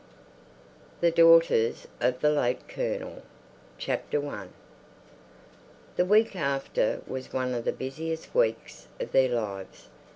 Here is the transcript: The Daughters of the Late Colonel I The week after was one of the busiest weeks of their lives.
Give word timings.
The 0.99 1.11
Daughters 1.11 1.87
of 1.99 2.21
the 2.21 2.31
Late 2.31 2.67
Colonel 2.67 3.21
I 3.87 3.99
The 5.95 6.05
week 6.05 6.35
after 6.35 7.01
was 7.05 7.31
one 7.31 7.53
of 7.53 7.65
the 7.65 7.71
busiest 7.71 8.33
weeks 8.33 8.87
of 8.99 9.11
their 9.11 9.29
lives. 9.29 9.89